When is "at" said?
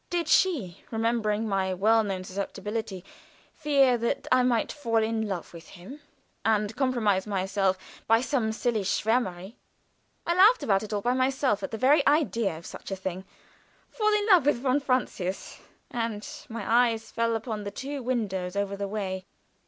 11.61-11.69